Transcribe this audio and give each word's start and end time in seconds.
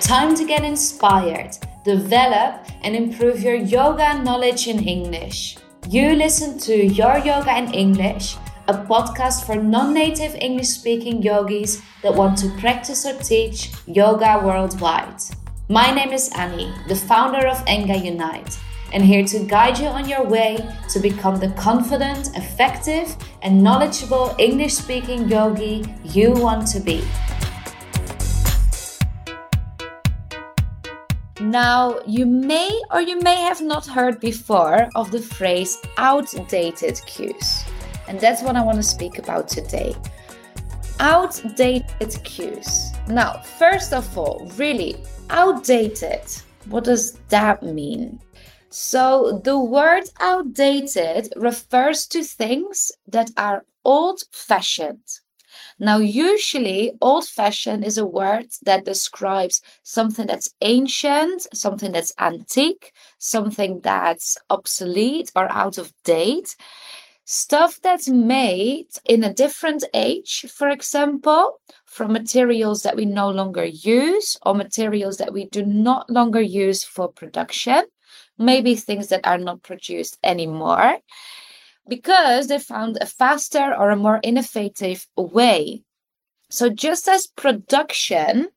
Time 0.00 0.34
to 0.34 0.44
get 0.44 0.64
inspired, 0.64 1.56
develop, 1.84 2.66
and 2.82 2.96
improve 2.96 3.42
your 3.42 3.54
yoga 3.54 4.20
knowledge 4.22 4.66
in 4.66 4.82
English. 4.82 5.56
You 5.88 6.14
listen 6.14 6.58
to 6.66 6.74
Your 6.74 7.18
Yoga 7.18 7.56
in 7.56 7.72
English, 7.72 8.36
a 8.68 8.74
podcast 8.74 9.46
for 9.46 9.56
non 9.56 9.94
native 9.94 10.34
English 10.34 10.68
speaking 10.68 11.22
yogis 11.22 11.80
that 12.02 12.14
want 12.14 12.38
to 12.38 12.48
practice 12.58 13.06
or 13.06 13.14
teach 13.22 13.70
yoga 13.86 14.40
worldwide. 14.44 15.22
My 15.68 15.94
name 15.94 16.12
is 16.12 16.30
Annie, 16.36 16.74
the 16.88 16.96
founder 16.96 17.46
of 17.46 17.64
Enga 17.66 18.04
Unite, 18.04 18.58
and 18.92 19.04
here 19.04 19.24
to 19.24 19.40
guide 19.40 19.78
you 19.78 19.86
on 19.86 20.08
your 20.08 20.24
way 20.24 20.58
to 20.88 21.00
become 21.00 21.38
the 21.38 21.50
confident, 21.50 22.36
effective, 22.36 23.16
and 23.42 23.62
knowledgeable 23.62 24.34
English 24.38 24.74
speaking 24.74 25.28
yogi 25.28 25.84
you 26.04 26.32
want 26.32 26.66
to 26.68 26.80
be. 26.80 27.02
Now, 31.40 32.00
you 32.06 32.26
may 32.26 32.70
or 32.92 33.00
you 33.00 33.18
may 33.20 33.36
have 33.36 33.62
not 33.62 33.86
heard 33.86 34.20
before 34.20 34.88
of 34.94 35.10
the 35.10 35.20
phrase 35.20 35.80
outdated 35.96 37.00
cues. 37.06 37.64
And 38.08 38.20
that's 38.20 38.42
what 38.42 38.56
I 38.56 38.62
want 38.62 38.76
to 38.76 38.82
speak 38.82 39.18
about 39.18 39.48
today. 39.48 39.96
Outdated 41.00 42.22
cues. 42.24 42.92
Now, 43.08 43.40
first 43.58 43.94
of 43.94 44.18
all, 44.18 44.50
really, 44.56 44.96
outdated. 45.30 46.22
What 46.66 46.84
does 46.84 47.12
that 47.30 47.62
mean? 47.62 48.20
So, 48.70 49.40
the 49.44 49.58
word 49.58 50.04
outdated 50.20 51.32
refers 51.36 52.06
to 52.08 52.22
things 52.22 52.92
that 53.06 53.30
are 53.36 53.64
old 53.84 54.22
fashioned 54.32 55.20
now, 55.78 55.98
usually, 55.98 56.92
old 57.00 57.26
fashioned 57.26 57.84
is 57.84 57.98
a 57.98 58.06
word 58.06 58.48
that 58.62 58.84
describes 58.84 59.62
something 59.82 60.26
that's 60.26 60.54
ancient, 60.60 61.46
something 61.54 61.92
that's 61.92 62.12
antique, 62.18 62.92
something 63.18 63.80
that's 63.80 64.36
obsolete 64.50 65.32
or 65.34 65.50
out 65.50 65.78
of 65.78 65.92
date. 66.04 66.54
Stuff 67.24 67.80
that's 67.82 68.08
made 68.08 68.88
in 69.06 69.24
a 69.24 69.32
different 69.32 69.84
age, 69.94 70.46
for 70.54 70.68
example, 70.68 71.60
from 71.86 72.12
materials 72.12 72.82
that 72.82 72.96
we 72.96 73.04
no 73.06 73.30
longer 73.30 73.64
use 73.64 74.36
or 74.44 74.54
materials 74.54 75.16
that 75.16 75.32
we 75.32 75.46
do 75.46 75.64
not 75.64 76.10
longer 76.10 76.40
use 76.40 76.84
for 76.84 77.08
production, 77.08 77.84
maybe 78.40 78.74
things 78.74 79.08
that 79.08 79.26
are 79.26 79.38
not 79.38 79.62
produced 79.62 80.18
anymore 80.24 80.98
because 81.86 82.48
they 82.48 82.58
found 82.58 82.98
a 83.00 83.06
faster 83.06 83.74
or 83.74 83.90
a 83.90 83.96
more 83.96 84.20
innovative 84.22 85.06
way. 85.16 85.82
So 86.48 86.70
just 86.70 87.06
as 87.08 87.26
production 87.26 88.48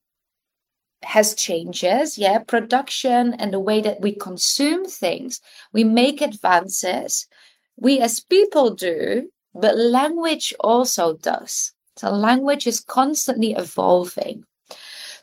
has 1.03 1.35
changes, 1.35 2.17
yeah, 2.17 2.39
production 2.39 3.33
and 3.33 3.53
the 3.53 3.59
way 3.59 3.81
that 3.81 4.01
we 4.01 4.13
consume 4.15 4.85
things, 4.85 5.41
we 5.73 5.83
make 5.83 6.21
advances. 6.21 7.27
We 7.75 7.99
as 7.99 8.19
people 8.21 8.73
do, 8.73 9.29
but 9.53 9.77
language 9.77 10.53
also 10.59 11.17
does. 11.17 11.73
So 11.97 12.09
language 12.09 12.65
is 12.65 12.79
constantly 12.79 13.53
evolving. 13.53 14.45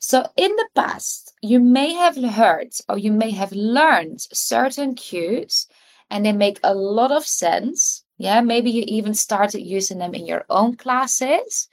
So 0.02 0.26
in 0.34 0.56
the 0.56 0.68
past, 0.74 1.34
you 1.42 1.60
may 1.60 1.92
have 1.92 2.16
heard 2.16 2.72
or 2.88 2.96
you 2.96 3.12
may 3.12 3.30
have 3.32 3.52
learned 3.52 4.20
certain 4.32 4.94
cues 4.94 5.66
and 6.08 6.24
they 6.24 6.32
make 6.32 6.58
a 6.64 6.74
lot 6.74 7.12
of 7.12 7.26
sense. 7.26 8.02
Yeah, 8.16 8.40
maybe 8.40 8.70
you 8.70 8.82
even 8.86 9.12
started 9.12 9.60
using 9.60 9.98
them 9.98 10.14
in 10.14 10.26
your 10.26 10.46
own 10.48 10.76
classes. 10.76 11.68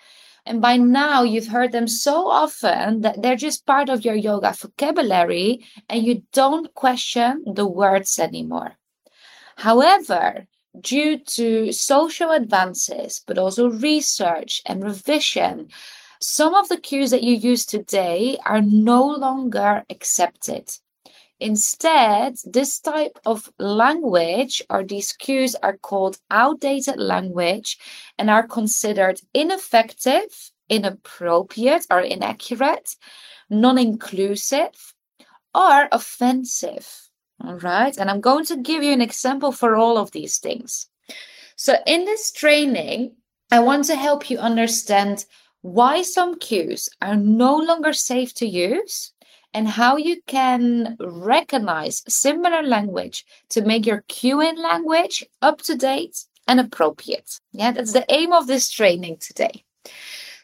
And 0.45 0.61
by 0.61 0.75
now, 0.75 1.23
you've 1.23 1.47
heard 1.47 1.71
them 1.71 1.87
so 1.87 2.27
often 2.27 2.99
that 3.01 3.21
they're 3.21 3.37
just 3.37 3.65
part 3.65 3.87
of 3.87 4.03
your 4.03 4.15
yoga 4.15 4.53
vocabulary 4.53 5.65
and 5.87 6.03
you 6.03 6.23
don't 6.33 6.73
question 6.73 7.43
the 7.45 7.65
words 7.65 8.19
anymore. 8.19 8.77
However, 9.55 10.47
due 10.81 11.17
to 11.17 11.71
social 11.71 12.31
advances, 12.31 13.23
but 13.25 13.37
also 13.37 13.69
research 13.69 14.61
and 14.65 14.83
revision, 14.83 15.69
some 16.21 16.55
of 16.55 16.69
the 16.69 16.79
cues 16.79 17.11
that 17.11 17.23
you 17.23 17.35
use 17.35 17.65
today 17.65 18.37
are 18.45 18.61
no 18.61 19.05
longer 19.05 19.83
accepted. 19.89 20.71
Instead, 21.39 22.35
this 22.45 22.79
type 22.79 23.19
of 23.25 23.51
language 23.59 24.63
or 24.69 24.83
these 24.83 25.13
cues 25.13 25.55
are 25.55 25.77
called 25.77 26.17
outdated 26.31 26.97
language 26.97 27.77
and 28.17 28.29
are 28.29 28.47
considered 28.47 29.21
ineffective, 29.35 30.51
inappropriate, 30.67 31.85
or 31.91 31.99
inaccurate, 31.99 32.95
non 33.49 33.77
inclusive, 33.77 34.95
or 35.53 35.87
offensive. 35.91 37.09
All 37.43 37.57
right. 37.57 37.95
And 37.95 38.09
I'm 38.09 38.21
going 38.21 38.45
to 38.45 38.57
give 38.57 38.81
you 38.81 38.91
an 38.91 39.01
example 39.01 39.51
for 39.51 39.75
all 39.75 39.99
of 39.99 40.11
these 40.11 40.39
things. 40.39 40.87
So, 41.55 41.75
in 41.85 42.05
this 42.05 42.31
training, 42.31 43.15
I 43.51 43.59
want 43.59 43.85
to 43.85 43.95
help 43.95 44.29
you 44.29 44.39
understand 44.39 45.25
why 45.61 46.01
some 46.01 46.37
cues 46.39 46.89
are 47.01 47.15
no 47.15 47.55
longer 47.57 47.93
safe 47.93 48.33
to 48.35 48.47
use 48.47 49.11
and 49.53 49.67
how 49.67 49.97
you 49.97 50.21
can 50.27 50.95
recognize 50.99 52.03
similar 52.07 52.61
language 52.63 53.25
to 53.49 53.61
make 53.61 53.85
your 53.85 54.03
cueing 54.09 54.57
language 54.57 55.25
up 55.41 55.61
to 55.63 55.75
date 55.75 56.25
and 56.47 56.59
appropriate. 56.59 57.39
Yeah, 57.51 57.71
that's 57.71 57.93
the 57.93 58.05
aim 58.09 58.33
of 58.33 58.47
this 58.47 58.69
training 58.69 59.17
today. 59.19 59.63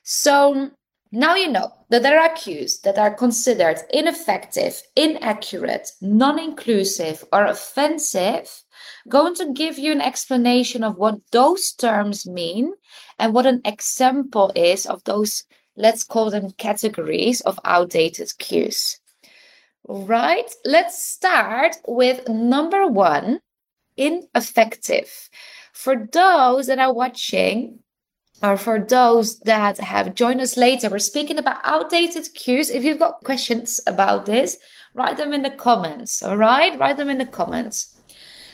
So 0.03 0.71
now 1.11 1.35
you 1.35 1.49
know 1.49 1.71
that 1.89 2.01
there 2.01 2.19
are 2.19 2.33
cues 2.33 2.79
that 2.79 2.97
are 2.97 3.13
considered 3.13 3.77
ineffective, 3.93 4.81
inaccurate, 4.95 5.91
non 6.01 6.39
inclusive, 6.39 7.23
or 7.31 7.45
offensive. 7.45 8.62
Going 9.07 9.35
to 9.35 9.53
give 9.53 9.77
you 9.77 9.91
an 9.91 10.01
explanation 10.01 10.83
of 10.83 10.97
what 10.97 11.19
those 11.31 11.71
terms 11.71 12.25
mean 12.25 12.73
and 13.19 13.33
what 13.33 13.45
an 13.45 13.61
example 13.65 14.51
is 14.55 14.85
of 14.85 15.03
those, 15.03 15.43
let's 15.75 16.03
call 16.03 16.29
them 16.29 16.51
categories 16.51 17.41
of 17.41 17.59
outdated 17.65 18.31
cues. 18.37 18.99
Right, 19.87 20.49
let's 20.63 21.03
start 21.03 21.75
with 21.87 22.29
number 22.29 22.87
one 22.87 23.39
ineffective. 23.97 25.29
For 25.73 26.07
those 26.11 26.67
that 26.67 26.79
are 26.79 26.93
watching, 26.93 27.79
or 28.41 28.57
for 28.57 28.79
those 28.79 29.39
that 29.39 29.79
have 29.79 30.15
joined 30.15 30.41
us 30.41 30.57
later, 30.57 30.89
we're 30.89 30.99
speaking 30.99 31.37
about 31.37 31.61
outdated 31.63 32.27
cues. 32.33 32.69
If 32.69 32.83
you've 32.83 32.99
got 32.99 33.23
questions 33.23 33.79
about 33.87 34.25
this, 34.25 34.57
write 34.93 35.17
them 35.17 35.33
in 35.33 35.43
the 35.43 35.49
comments. 35.49 36.21
All 36.21 36.37
right, 36.37 36.77
write 36.79 36.97
them 36.97 37.09
in 37.09 37.17
the 37.17 37.25
comments. 37.25 37.97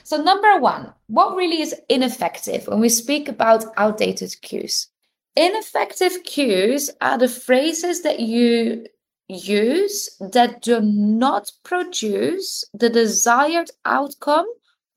So, 0.09 0.17
number 0.17 0.57
one, 0.57 0.91
what 1.05 1.35
really 1.35 1.61
is 1.61 1.75
ineffective 1.87 2.65
when 2.65 2.79
we 2.79 2.89
speak 2.89 3.29
about 3.29 3.65
outdated 3.77 4.41
cues? 4.41 4.87
Ineffective 5.35 6.23
cues 6.23 6.89
are 6.99 7.19
the 7.19 7.27
phrases 7.27 8.01
that 8.01 8.19
you 8.19 8.87
use 9.27 10.09
that 10.19 10.63
do 10.63 10.81
not 10.81 11.51
produce 11.61 12.63
the 12.73 12.89
desired 12.89 13.69
outcome 13.85 14.47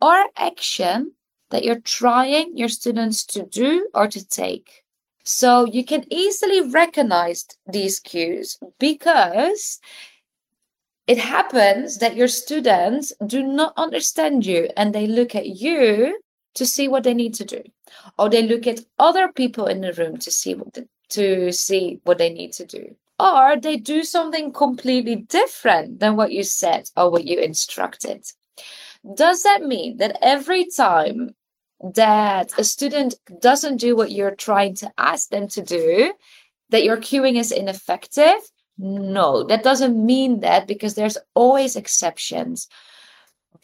or 0.00 0.24
action 0.34 1.12
that 1.50 1.62
you're 1.62 1.80
trying 1.80 2.56
your 2.56 2.70
students 2.70 3.22
to 3.26 3.42
do 3.42 3.90
or 3.92 4.08
to 4.08 4.26
take. 4.26 4.82
So 5.24 5.66
you 5.66 5.84
can 5.84 6.10
easily 6.10 6.62
recognize 6.62 7.44
these 7.70 8.00
cues 8.00 8.58
because 8.78 9.78
it 11.06 11.18
happens 11.18 11.98
that 11.98 12.16
your 12.16 12.28
students 12.28 13.12
do 13.26 13.42
not 13.42 13.72
understand 13.76 14.46
you 14.46 14.68
and 14.76 14.94
they 14.94 15.06
look 15.06 15.34
at 15.34 15.46
you 15.46 16.20
to 16.54 16.66
see 16.66 16.86
what 16.86 17.02
they 17.02 17.14
need 17.14 17.34
to 17.34 17.44
do 17.44 17.62
or 18.18 18.28
they 18.28 18.46
look 18.46 18.66
at 18.66 18.80
other 18.98 19.32
people 19.32 19.66
in 19.66 19.80
the 19.80 19.92
room 19.94 20.16
to 20.18 20.30
see 20.30 20.54
what 20.54 20.78
to 21.08 21.52
see 21.52 22.00
what 22.04 22.18
they 22.18 22.30
need 22.30 22.52
to 22.52 22.64
do 22.64 22.94
or 23.22 23.56
they 23.56 23.76
do 23.76 24.02
something 24.02 24.52
completely 24.52 25.16
different 25.16 26.00
than 26.00 26.16
what 26.16 26.32
you 26.32 26.42
said 26.42 26.88
or 26.96 27.10
what 27.10 27.24
you 27.24 27.38
instructed. 27.38 28.24
Does 29.14 29.42
that 29.44 29.62
mean 29.62 29.98
that 29.98 30.18
every 30.20 30.66
time 30.66 31.34
that 31.94 32.52
a 32.58 32.64
student 32.64 33.14
doesn't 33.40 33.76
do 33.76 33.94
what 33.94 34.10
you're 34.10 34.34
trying 34.34 34.74
to 34.76 34.92
ask 34.98 35.28
them 35.28 35.48
to 35.48 35.62
do, 35.62 36.12
that 36.70 36.84
your 36.84 36.96
cueing 36.96 37.38
is 37.38 37.52
ineffective? 37.52 38.40
No, 38.78 39.44
that 39.44 39.62
doesn't 39.62 40.04
mean 40.04 40.40
that 40.40 40.66
because 40.66 40.94
there's 40.94 41.18
always 41.34 41.76
exceptions. 41.76 42.68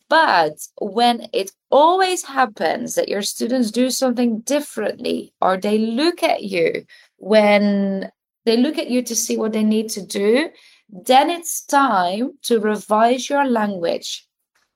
But 0.08 0.54
when 0.80 1.28
it 1.32 1.50
always 1.70 2.24
happens 2.24 2.94
that 2.94 3.08
your 3.08 3.22
students 3.22 3.70
do 3.70 3.90
something 3.90 4.40
differently 4.40 5.34
or 5.40 5.56
they 5.56 5.78
look 5.78 6.22
at 6.22 6.44
you 6.44 6.84
when 7.18 8.10
they 8.46 8.56
look 8.56 8.78
at 8.78 8.88
you 8.88 9.02
to 9.02 9.14
see 9.14 9.36
what 9.36 9.52
they 9.52 9.64
need 9.64 9.90
to 9.90 10.04
do, 10.04 10.48
then 10.88 11.28
it's 11.28 11.62
time 11.62 12.32
to 12.44 12.60
revise 12.60 13.28
your 13.28 13.44
language. 13.44 14.26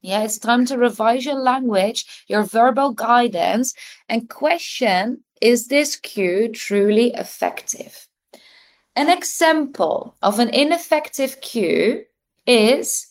Yeah, 0.03 0.25
it's 0.25 0.39
time 0.39 0.67
to 0.67 0.77
revise 0.77 1.25
your 1.25 1.37
language, 1.37 2.25
your 2.27 2.43
verbal 2.43 2.93
guidance, 2.93 3.73
and 4.09 4.29
question 4.29 5.25
is 5.41 5.69
this 5.69 5.97
cue 5.97 6.49
truly 6.49 7.13
effective? 7.15 8.07
An 8.95 9.09
example 9.09 10.17
of 10.21 10.39
an 10.39 10.51
ineffective 10.51 11.41
cue 11.41 12.05
is 12.47 13.07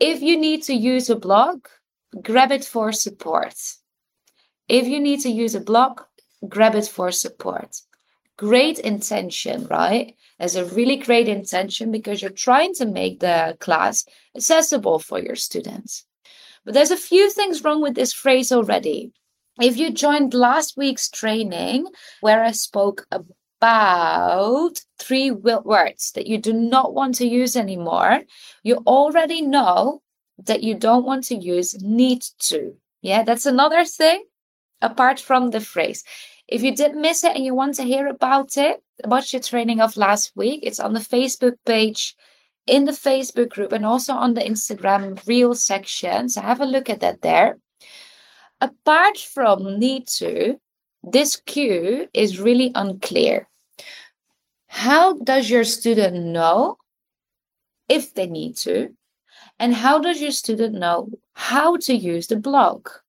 if 0.00 0.20
you 0.20 0.36
need 0.36 0.64
to 0.64 0.74
use 0.74 1.08
a 1.08 1.16
block, 1.16 1.70
grab 2.22 2.50
it 2.50 2.64
for 2.64 2.90
support. 2.90 3.54
If 4.68 4.88
you 4.88 4.98
need 4.98 5.20
to 5.20 5.30
use 5.30 5.54
a 5.54 5.60
block, 5.60 6.08
grab 6.48 6.74
it 6.74 6.88
for 6.88 7.12
support. 7.12 7.76
Great 8.36 8.80
intention, 8.80 9.66
right? 9.66 10.16
As 10.40 10.56
a 10.56 10.64
really 10.64 10.96
great 10.96 11.28
intention 11.28 11.92
because 11.92 12.20
you're 12.20 12.30
trying 12.30 12.74
to 12.74 12.86
make 12.86 13.20
the 13.20 13.56
class 13.60 14.04
accessible 14.34 14.98
for 14.98 15.20
your 15.20 15.36
students. 15.36 16.04
But 16.64 16.74
there's 16.74 16.90
a 16.90 16.96
few 16.96 17.30
things 17.30 17.62
wrong 17.62 17.80
with 17.80 17.94
this 17.94 18.12
phrase 18.12 18.50
already. 18.50 19.12
If 19.60 19.76
you 19.76 19.92
joined 19.92 20.34
last 20.34 20.76
week's 20.76 21.08
training 21.08 21.86
where 22.20 22.42
I 22.42 22.50
spoke 22.52 23.06
about 23.62 24.80
three 24.98 25.30
words 25.30 26.10
that 26.16 26.26
you 26.26 26.36
do 26.36 26.52
not 26.52 26.94
want 26.94 27.14
to 27.14 27.24
use 27.24 27.54
anymore, 27.54 28.22
you 28.64 28.82
already 28.88 29.40
know 29.40 30.02
that 30.44 30.64
you 30.64 30.74
don't 30.74 31.06
want 31.06 31.22
to 31.22 31.36
use 31.36 31.80
need 31.80 32.22
to. 32.40 32.74
Yeah, 33.02 33.22
that's 33.22 33.46
another 33.46 33.84
thing 33.84 34.24
apart 34.80 35.20
from 35.20 35.50
the 35.50 35.60
phrase. 35.60 36.02
If 36.48 36.64
you 36.64 36.74
did 36.74 36.96
miss 36.96 37.22
it 37.22 37.36
and 37.36 37.44
you 37.44 37.54
want 37.54 37.76
to 37.76 37.84
hear 37.84 38.08
about 38.08 38.56
it, 38.56 38.82
about 39.04 39.32
your 39.32 39.40
training 39.40 39.80
of 39.80 39.96
last 39.96 40.32
week, 40.34 40.60
it's 40.64 40.80
on 40.80 40.92
the 40.92 40.98
Facebook 40.98 41.54
page, 41.64 42.16
in 42.66 42.84
the 42.84 42.92
Facebook 42.92 43.50
group, 43.50 43.70
and 43.70 43.86
also 43.86 44.12
on 44.12 44.34
the 44.34 44.40
Instagram 44.40 45.24
reel 45.28 45.54
section. 45.54 46.28
So 46.28 46.40
have 46.40 46.60
a 46.60 46.66
look 46.66 46.90
at 46.90 46.98
that 47.00 47.22
there. 47.22 47.58
Apart 48.60 49.18
from 49.18 49.78
need 49.78 50.08
to, 50.18 50.56
this 51.04 51.36
cue 51.36 52.08
is 52.12 52.40
really 52.40 52.72
unclear. 52.74 53.48
How 54.74 55.12
does 55.12 55.50
your 55.50 55.64
student 55.64 56.16
know 56.16 56.78
if 57.90 58.14
they 58.14 58.26
need 58.26 58.56
to? 58.64 58.88
And 59.58 59.74
how 59.74 59.98
does 59.98 60.20
your 60.20 60.30
student 60.32 60.74
know 60.74 61.10
how 61.34 61.76
to 61.76 61.94
use 61.94 62.26
the 62.26 62.36
block? 62.36 63.02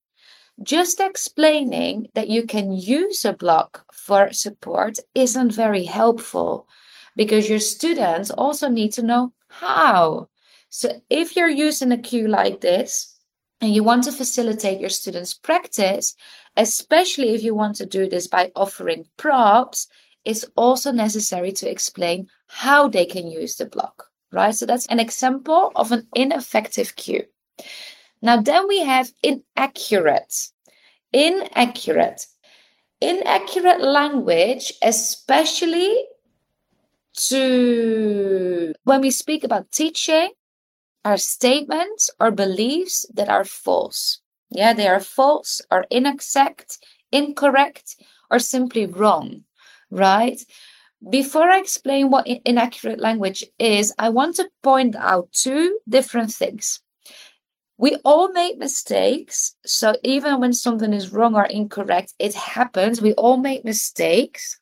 Just 0.61 0.99
explaining 0.99 2.09
that 2.15 2.27
you 2.27 2.45
can 2.45 2.73
use 2.73 3.23
a 3.23 3.31
block 3.31 3.85
for 3.93 4.33
support 4.33 4.99
isn't 5.15 5.53
very 5.53 5.85
helpful 5.85 6.67
because 7.15 7.49
your 7.49 7.61
students 7.61 8.29
also 8.29 8.67
need 8.67 8.91
to 8.93 9.01
know 9.01 9.31
how. 9.47 10.27
So 10.69 11.01
if 11.09 11.37
you're 11.37 11.47
using 11.47 11.93
a 11.93 11.97
cue 11.97 12.27
like 12.27 12.59
this 12.59 13.17
and 13.61 13.73
you 13.73 13.83
want 13.83 14.03
to 14.03 14.11
facilitate 14.11 14.81
your 14.81 14.89
students' 14.89 15.33
practice, 15.33 16.13
especially 16.57 17.33
if 17.33 17.41
you 17.41 17.55
want 17.55 17.77
to 17.77 17.85
do 17.85 18.09
this 18.09 18.27
by 18.27 18.51
offering 18.53 19.05
props, 19.15 19.87
it's 20.25 20.45
also 20.55 20.91
necessary 20.91 21.51
to 21.53 21.69
explain 21.69 22.27
how 22.47 22.87
they 22.87 23.05
can 23.05 23.27
use 23.27 23.55
the 23.55 23.65
block, 23.65 24.07
right? 24.31 24.55
So 24.55 24.65
that's 24.65 24.85
an 24.87 24.99
example 24.99 25.71
of 25.75 25.91
an 25.91 26.07
ineffective 26.15 26.95
cue. 26.95 27.25
Now, 28.21 28.41
then 28.41 28.67
we 28.67 28.79
have 28.79 29.11
inaccurate. 29.21 30.49
Inaccurate. 31.11 32.25
Inaccurate 33.01 33.81
language, 33.81 34.73
especially 34.81 36.05
to 37.15 38.73
when 38.85 39.01
we 39.01 39.11
speak 39.11 39.43
about 39.43 39.71
teaching, 39.71 40.31
are 41.05 41.17
statements 41.17 42.09
or 42.19 42.31
beliefs 42.31 43.05
that 43.13 43.27
are 43.27 43.43
false. 43.43 44.21
Yeah, 44.49 44.73
they 44.73 44.87
are 44.87 45.01
false 45.01 45.61
or 45.69 45.85
inexact, 45.91 46.77
incorrect, 47.11 47.97
or 48.31 48.39
simply 48.39 48.85
wrong 48.85 49.43
right? 49.93 50.41
Before 51.09 51.49
I 51.49 51.59
explain 51.59 52.09
what 52.09 52.27
inaccurate 52.27 52.99
language 52.99 53.43
is, 53.59 53.93
I 53.99 54.09
want 54.09 54.37
to 54.37 54.49
point 54.61 54.95
out 54.95 55.31
two 55.33 55.79
different 55.87 56.31
things. 56.31 56.81
We 57.77 57.97
all 58.05 58.31
make 58.31 58.57
mistakes. 58.57 59.55
So 59.65 59.95
even 60.03 60.39
when 60.39 60.53
something 60.53 60.93
is 60.93 61.11
wrong 61.11 61.35
or 61.35 61.45
incorrect, 61.45 62.13
it 62.19 62.33
happens. 62.33 63.01
We 63.01 63.13
all 63.13 63.37
make 63.37 63.65
mistakes. 63.65 64.59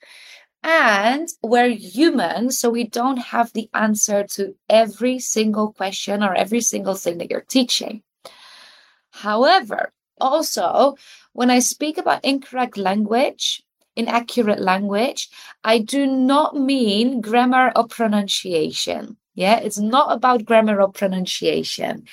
And 0.63 1.27
we're 1.41 1.69
human, 1.69 2.51
so 2.51 2.69
we 2.69 2.87
don't 2.87 3.17
have 3.17 3.51
the 3.53 3.69
answer 3.73 4.23
to 4.35 4.55
every 4.69 5.19
single 5.19 5.73
question 5.73 6.23
or 6.23 6.35
every 6.35 6.61
single 6.61 6.95
thing 6.95 7.17
that 7.17 7.31
you're 7.31 7.41
teaching. 7.41 8.03
However, 9.11 9.91
also, 10.19 10.95
when 11.33 11.49
I 11.49 11.59
speak 11.59 11.97
about 11.97 12.23
incorrect 12.23 12.77
language, 12.77 13.63
inaccurate 13.95 14.61
language, 14.61 15.29
I 15.63 15.79
do 15.79 16.05
not 16.05 16.55
mean 16.55 17.21
grammar 17.21 17.71
or 17.75 17.87
pronunciation. 17.87 19.17
Yeah, 19.35 19.59
it's 19.59 19.79
not 19.79 20.11
about 20.11 20.45
grammar 20.45 20.81
or 20.81 20.91
pronunciation. 20.91 22.05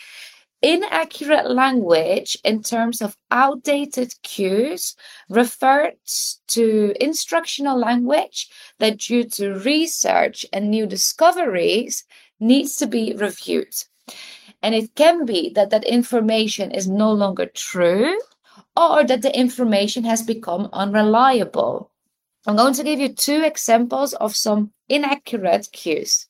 Inaccurate 0.60 1.50
language 1.50 2.36
in 2.44 2.62
terms 2.62 3.00
of 3.00 3.16
outdated 3.30 4.12
cues 4.22 4.96
refers 5.28 6.40
to 6.48 6.94
instructional 7.00 7.78
language 7.78 8.48
that, 8.78 8.98
due 8.98 9.24
to 9.24 9.54
research 9.54 10.44
and 10.52 10.70
new 10.70 10.86
discoveries, 10.86 12.04
needs 12.40 12.76
to 12.76 12.86
be 12.86 13.14
reviewed. 13.14 13.74
And 14.62 14.74
it 14.74 14.94
can 14.96 15.24
be 15.24 15.50
that 15.50 15.70
that 15.70 15.84
information 15.84 16.72
is 16.72 16.88
no 16.88 17.12
longer 17.12 17.46
true 17.46 18.19
or 18.78 19.04
that 19.04 19.22
the 19.22 19.36
information 19.36 20.04
has 20.04 20.22
become 20.22 20.69
unreliable. 20.72 21.90
I'm 22.46 22.56
going 22.56 22.75
to 22.75 22.84
give 22.84 23.00
you 23.00 23.08
two 23.08 23.42
examples 23.42 24.14
of 24.14 24.36
some 24.36 24.72
inaccurate 24.88 25.69
cues. 25.72 26.26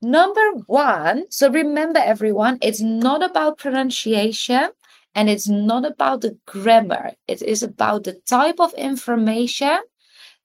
Number 0.00 0.52
one, 0.66 1.24
so 1.30 1.50
remember 1.50 1.98
everyone, 1.98 2.58
it's 2.62 2.80
not 2.80 3.22
about 3.22 3.58
pronunciation 3.58 4.70
and 5.14 5.30
it's 5.30 5.48
not 5.48 5.84
about 5.84 6.20
the 6.20 6.38
grammar. 6.46 7.12
It 7.26 7.42
is 7.42 7.62
about 7.62 8.04
the 8.04 8.14
type 8.26 8.60
of 8.60 8.74
information 8.74 9.78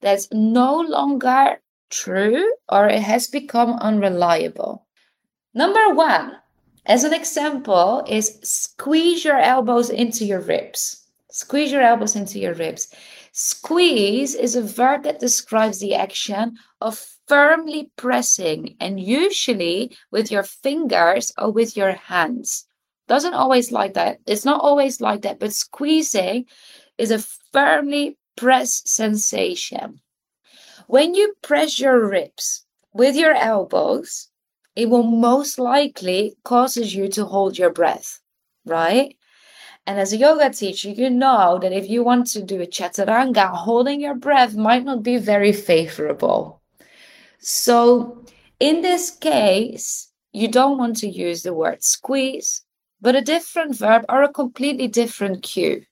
that's 0.00 0.28
no 0.32 0.80
longer 0.80 1.60
true 1.90 2.54
or 2.68 2.88
it 2.88 3.02
has 3.02 3.26
become 3.26 3.72
unreliable. 3.74 4.86
Number 5.54 5.94
one, 5.94 6.36
as 6.86 7.04
an 7.04 7.12
example, 7.12 8.04
is 8.08 8.38
squeeze 8.42 9.24
your 9.24 9.38
elbows 9.38 9.90
into 9.90 10.24
your 10.24 10.40
ribs. 10.40 10.99
Squeeze 11.30 11.70
your 11.70 11.82
elbows 11.82 12.16
into 12.16 12.38
your 12.38 12.54
ribs. 12.54 12.92
Squeeze 13.32 14.34
is 14.34 14.56
a 14.56 14.62
verb 14.62 15.04
that 15.04 15.20
describes 15.20 15.78
the 15.78 15.94
action 15.94 16.56
of 16.80 17.06
firmly 17.28 17.90
pressing 17.96 18.76
and 18.80 18.98
usually 18.98 19.96
with 20.10 20.30
your 20.30 20.42
fingers 20.42 21.32
or 21.38 21.52
with 21.52 21.76
your 21.76 21.92
hands. 21.92 22.66
Doesn't 23.06 23.34
always 23.34 23.72
like 23.72 23.94
that. 23.94 24.18
It's 24.26 24.44
not 24.44 24.60
always 24.60 25.00
like 25.00 25.22
that, 25.22 25.38
but 25.38 25.52
squeezing 25.52 26.46
is 26.98 27.10
a 27.10 27.24
firmly 27.52 28.18
press 28.36 28.82
sensation. 28.84 30.00
When 30.86 31.14
you 31.14 31.34
press 31.42 31.78
your 31.78 32.08
ribs 32.08 32.64
with 32.92 33.14
your 33.14 33.34
elbows, 33.34 34.28
it 34.74 34.88
will 34.88 35.04
most 35.04 35.58
likely 35.58 36.36
causes 36.44 36.94
you 36.94 37.08
to 37.08 37.24
hold 37.24 37.58
your 37.58 37.70
breath, 37.70 38.20
right? 38.64 39.16
And 39.86 39.98
as 39.98 40.12
a 40.12 40.16
yoga 40.16 40.50
teacher, 40.50 40.90
you 40.90 41.10
know 41.10 41.58
that 41.60 41.72
if 41.72 41.88
you 41.88 42.04
want 42.04 42.26
to 42.28 42.42
do 42.42 42.60
a 42.60 42.66
chaturanga, 42.66 43.50
holding 43.50 44.00
your 44.00 44.14
breath 44.14 44.54
might 44.54 44.84
not 44.84 45.02
be 45.02 45.16
very 45.16 45.52
favorable. 45.52 46.60
So, 47.38 48.24
in 48.60 48.82
this 48.82 49.10
case, 49.10 50.12
you 50.32 50.48
don't 50.48 50.78
want 50.78 50.96
to 50.98 51.08
use 51.08 51.42
the 51.42 51.54
word 51.54 51.82
squeeze, 51.82 52.62
but 53.00 53.16
a 53.16 53.22
different 53.22 53.76
verb 53.76 54.04
or 54.08 54.22
a 54.22 54.32
completely 54.32 54.86
different 54.86 55.42
cue. 55.42 55.82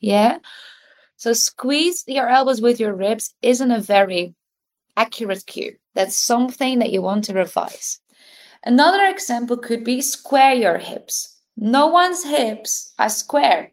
Yeah. 0.00 0.38
So, 1.16 1.32
squeeze 1.32 2.04
your 2.06 2.28
elbows 2.28 2.60
with 2.60 2.80
your 2.80 2.94
ribs 2.94 3.34
isn't 3.42 3.70
a 3.70 3.80
very 3.80 4.34
accurate 4.96 5.46
cue. 5.46 5.76
That's 5.94 6.16
something 6.16 6.80
that 6.80 6.90
you 6.90 7.02
want 7.02 7.24
to 7.24 7.34
revise. 7.34 8.00
Another 8.64 9.06
example 9.06 9.56
could 9.56 9.84
be 9.84 10.00
square 10.02 10.54
your 10.54 10.78
hips. 10.78 11.39
No 11.62 11.88
one's 11.88 12.24
hips 12.24 12.94
are 12.98 13.10
square. 13.10 13.72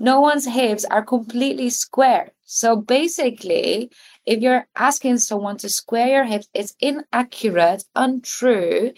No 0.00 0.20
one's 0.20 0.44
hips 0.44 0.84
are 0.84 1.04
completely 1.04 1.70
square. 1.70 2.32
So 2.42 2.74
basically, 2.74 3.92
if 4.26 4.40
you're 4.40 4.66
asking 4.74 5.18
someone 5.18 5.56
to 5.58 5.68
square 5.68 6.08
your 6.08 6.24
hips, 6.24 6.48
it's 6.52 6.74
inaccurate, 6.80 7.84
untrue, 7.94 8.92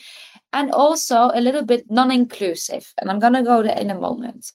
and 0.54 0.70
also 0.70 1.30
a 1.34 1.42
little 1.42 1.66
bit 1.66 1.90
non 1.90 2.10
inclusive. 2.10 2.94
And 2.98 3.10
I'm 3.10 3.18
going 3.18 3.34
to 3.34 3.42
go 3.42 3.62
there 3.62 3.78
in 3.78 3.90
a 3.90 4.00
moment. 4.00 4.52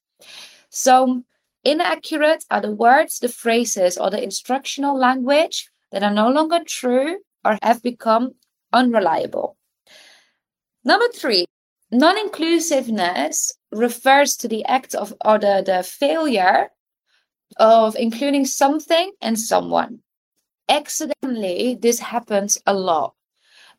So, 0.69 1.21
inaccurate 1.63 2.45
are 2.49 2.61
the 2.61 2.73
words, 2.73 3.19
the 3.19 3.29
phrases, 3.29 3.99
or 3.99 4.09
the 4.09 4.23
instructional 4.23 4.97
language 4.97 5.69
that 5.91 6.01
are 6.01 6.13
no 6.13 6.27
longer 6.27 6.61
true 6.65 7.19
or 7.45 7.59
have 7.61 7.83
become 7.83 8.33
unreliable. 8.73 9.57
Number 10.83 11.07
three, 11.13 11.45
non-inclusiveness 11.93 13.53
refers 13.71 14.35
to 14.37 14.47
the 14.47 14.65
act 14.65 14.95
of 14.95 15.13
or 15.23 15.39
the, 15.39 15.63
the 15.65 15.83
failure 15.83 16.69
of 17.57 17.95
including 17.95 18.45
something 18.45 19.11
and 19.21 19.39
someone. 19.39 19.99
Accidentally, 20.69 21.77
this 21.79 21.99
happens 21.99 22.57
a 22.65 22.73
lot. 22.73 23.13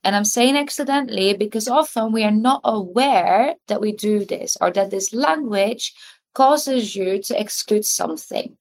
And 0.05 0.15
I'm 0.15 0.25
saying 0.25 0.57
accidentally 0.57 1.35
because 1.35 1.67
often 1.67 2.13
we 2.13 2.25
are 2.25 2.31
not 2.31 2.61
aware 2.63 3.55
that 3.69 3.81
we 3.81 3.93
do 3.93 4.25
this 4.25 4.57
or 4.61 4.71
that 4.73 4.91
this 4.91 5.15
language 5.15 5.95
causes 6.35 6.95
you 6.95 7.23
to 7.23 7.41
exclude 7.41 7.85
something. 7.85 8.57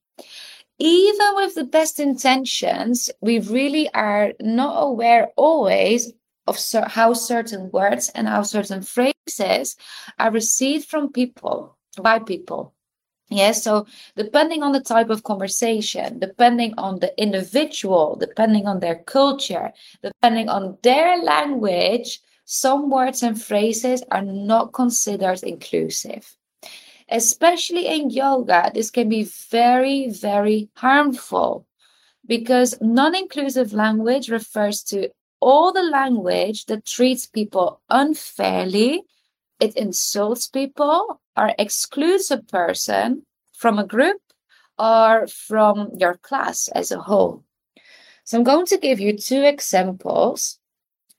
Even 0.79 1.35
with 1.35 1.55
the 1.55 1.65
best 1.65 1.99
intentions, 1.99 3.09
we 3.21 3.39
really 3.39 3.89
are 3.93 4.33
not 4.39 4.75
aware 4.81 5.29
always 5.35 6.11
of 6.47 6.57
how 6.87 7.13
certain 7.13 7.71
words 7.71 8.09
and 8.09 8.27
how 8.27 8.43
certain 8.43 8.81
phrases 8.81 9.75
are 10.19 10.31
received 10.31 10.87
from 10.87 11.11
people 11.11 11.77
by 12.01 12.19
people. 12.19 12.73
Yes, 13.29 13.63
so 13.63 13.87
depending 14.15 14.61
on 14.61 14.73
the 14.73 14.81
type 14.81 15.09
of 15.09 15.23
conversation, 15.23 16.19
depending 16.19 16.73
on 16.77 16.99
the 16.99 17.19
individual, 17.19 18.15
depending 18.19 18.67
on 18.67 18.79
their 18.79 18.95
culture, 18.95 19.71
depending 20.03 20.49
on 20.49 20.77
their 20.83 21.17
language, 21.23 22.19
some 22.45 22.89
words 22.89 23.23
and 23.23 23.41
phrases 23.41 24.03
are 24.11 24.21
not 24.21 24.73
considered 24.73 25.41
inclusive. 25.43 26.35
Especially 27.09 27.87
in 27.87 28.09
yoga, 28.09 28.71
this 28.73 28.91
can 28.91 29.09
be 29.09 29.23
very, 29.23 30.09
very 30.09 30.69
harmful 30.75 31.65
because 32.25 32.79
non 32.81 33.15
inclusive 33.15 33.73
language 33.73 34.29
refers 34.29 34.83
to 34.83 35.09
all 35.43 35.73
the 35.73 35.83
language 35.83 36.65
that 36.65 36.85
treats 36.85 37.27
people 37.27 37.81
unfairly, 37.89 39.03
it 39.59 39.75
insults 39.75 40.47
people, 40.47 41.21
or 41.35 41.51
excludes 41.59 42.31
a 42.31 42.37
person 42.37 43.25
from 43.51 43.77
a 43.77 43.85
group 43.85 44.21
or 44.79 45.27
from 45.27 45.89
your 45.97 46.15
class 46.15 46.69
as 46.69 46.91
a 46.91 46.99
whole. 46.99 47.43
So 48.23 48.37
I'm 48.37 48.43
going 48.43 48.65
to 48.67 48.77
give 48.77 48.99
you 48.99 49.17
two 49.17 49.43
examples. 49.43 50.59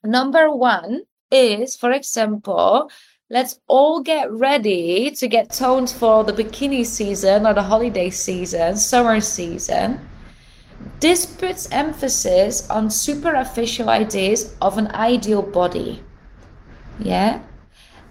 Number 0.03 0.51
one 0.51 1.03
is, 1.31 1.77
for 1.77 1.91
example, 1.93 2.91
let's 3.29 3.61
all 3.67 4.01
get 4.01 4.31
ready 4.33 5.11
to 5.11 5.29
get 5.29 5.53
toned 5.53 5.91
for 5.91 6.25
the 6.25 6.33
bikini 6.33 6.87
season 6.87 7.47
or 7.47 7.55
the 7.55 7.63
holiday 7.63 8.11
season, 8.11 8.77
summer 8.77 9.21
season. 9.21 10.01
This 11.01 11.27
puts 11.27 11.71
emphasis 11.71 12.69
on 12.71 12.91
superficial 12.91 13.89
ideas 13.89 14.55
of 14.61 14.79
an 14.79 14.89
ideal 14.89 15.43
body. 15.43 16.03
Yeah? 16.99 17.41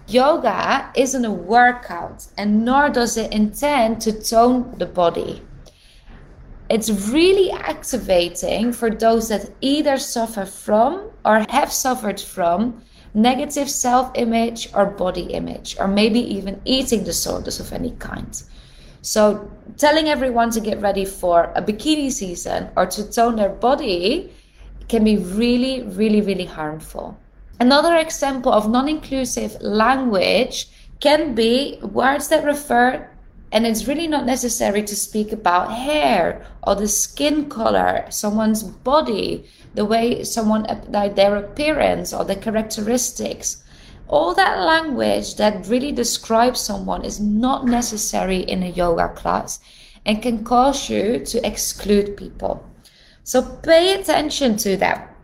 Yoga 0.06 0.90
isn't 0.94 1.24
a 1.24 1.30
workout, 1.30 2.26
and 2.36 2.64
nor 2.64 2.90
does 2.90 3.16
it 3.16 3.32
intend 3.32 4.00
to 4.02 4.12
tone 4.12 4.74
the 4.78 4.86
body. 4.86 5.42
It's 6.68 6.90
really 6.90 7.50
activating 7.50 8.72
for 8.72 8.90
those 8.90 9.28
that 9.28 9.50
either 9.60 9.96
suffer 9.98 10.44
from 10.44 11.10
or 11.24 11.44
have 11.50 11.72
suffered 11.72 12.20
from 12.20 12.82
negative 13.14 13.70
self 13.70 14.10
image 14.14 14.68
or 14.74 14.86
body 14.86 15.32
image, 15.32 15.76
or 15.78 15.88
maybe 15.88 16.20
even 16.20 16.60
eating 16.64 17.04
disorders 17.04 17.60
of 17.60 17.72
any 17.72 17.92
kind. 17.92 18.42
So, 19.04 19.50
telling 19.76 20.08
everyone 20.08 20.50
to 20.52 20.62
get 20.62 20.80
ready 20.80 21.04
for 21.04 21.52
a 21.54 21.60
bikini 21.60 22.10
season 22.10 22.70
or 22.74 22.86
to 22.86 23.04
tone 23.04 23.36
their 23.36 23.50
body 23.50 24.32
can 24.88 25.04
be 25.04 25.18
really, 25.18 25.82
really, 25.82 26.22
really 26.22 26.46
harmful. 26.46 27.18
Another 27.60 27.96
example 27.96 28.50
of 28.50 28.70
non 28.70 28.88
inclusive 28.88 29.60
language 29.60 30.68
can 31.00 31.34
be 31.34 31.78
words 31.82 32.28
that 32.28 32.46
refer, 32.46 33.06
and 33.52 33.66
it's 33.66 33.86
really 33.86 34.08
not 34.08 34.24
necessary 34.24 34.82
to 34.82 34.96
speak 34.96 35.32
about 35.32 35.70
hair 35.70 36.46
or 36.62 36.74
the 36.74 36.88
skin 36.88 37.50
color, 37.50 38.06
someone's 38.08 38.62
body, 38.62 39.44
the 39.74 39.84
way 39.84 40.24
someone, 40.24 40.64
like 40.88 41.14
their 41.14 41.36
appearance 41.36 42.14
or 42.14 42.24
their 42.24 42.40
characteristics 42.40 43.63
all 44.08 44.34
that 44.34 44.60
language 44.60 45.36
that 45.36 45.66
really 45.66 45.92
describes 45.92 46.60
someone 46.60 47.04
is 47.04 47.20
not 47.20 47.66
necessary 47.66 48.38
in 48.38 48.62
a 48.62 48.68
yoga 48.68 49.08
class 49.08 49.60
and 50.04 50.22
can 50.22 50.44
cause 50.44 50.90
you 50.90 51.24
to 51.24 51.46
exclude 51.46 52.16
people. 52.16 52.68
So 53.22 53.42
pay 53.42 53.98
attention 53.98 54.56
to 54.58 54.76
that 54.76 55.16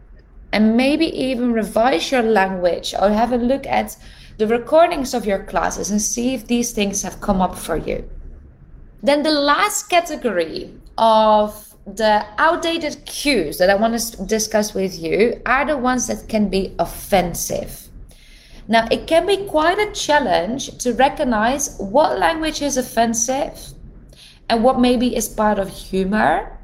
and 0.52 0.76
maybe 0.76 1.06
even 1.06 1.52
revise 1.52 2.10
your 2.10 2.22
language 2.22 2.94
or 2.98 3.10
have 3.10 3.32
a 3.32 3.36
look 3.36 3.66
at 3.66 3.96
the 4.38 4.46
recordings 4.46 5.12
of 5.12 5.26
your 5.26 5.44
classes 5.44 5.90
and 5.90 6.00
see 6.00 6.34
if 6.34 6.46
these 6.46 6.72
things 6.72 7.02
have 7.02 7.20
come 7.20 7.40
up 7.40 7.58
for 7.58 7.76
you. 7.76 8.08
Then 9.02 9.22
the 9.22 9.30
last 9.30 9.88
category 9.88 10.72
of 10.96 11.74
the 11.86 12.24
outdated 12.38 13.04
cues 13.06 13.58
that 13.58 13.70
I 13.70 13.74
want 13.74 13.98
to 13.98 14.24
discuss 14.24 14.74
with 14.74 14.98
you 14.98 15.40
are 15.46 15.66
the 15.66 15.76
ones 15.76 16.06
that 16.06 16.28
can 16.28 16.48
be 16.48 16.74
offensive. 16.78 17.79
Now, 18.68 18.86
it 18.90 19.06
can 19.06 19.26
be 19.26 19.46
quite 19.46 19.78
a 19.78 19.92
challenge 19.92 20.78
to 20.78 20.92
recognize 20.94 21.76
what 21.78 22.18
language 22.18 22.62
is 22.62 22.76
offensive 22.76 23.58
and 24.48 24.64
what 24.64 24.80
maybe 24.80 25.16
is 25.16 25.28
part 25.28 25.58
of 25.58 25.68
humor, 25.68 26.58